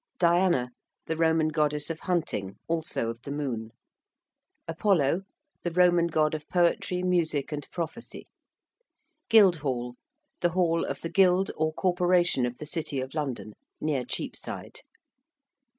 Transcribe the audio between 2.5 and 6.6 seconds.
also of the Moon. ~Apollo~: the Roman God of